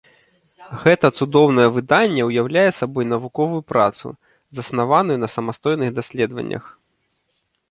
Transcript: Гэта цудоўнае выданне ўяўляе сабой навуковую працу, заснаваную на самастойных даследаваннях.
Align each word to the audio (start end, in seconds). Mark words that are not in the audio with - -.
Гэта 0.83 1.09
цудоўнае 1.17 1.67
выданне 1.75 2.21
ўяўляе 2.29 2.65
сабой 2.79 3.05
навуковую 3.13 3.61
працу, 3.73 4.07
заснаваную 4.61 5.17
на 5.27 5.31
самастойных 5.37 5.89
даследаваннях. 6.01 6.63